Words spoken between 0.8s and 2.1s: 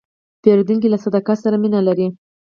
له صداقت سره مینه لري.